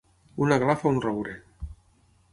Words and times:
Un 0.45 0.55
aglà 0.55 0.75
fa 0.83 0.95
un 0.95 1.03
roure. 1.05 1.37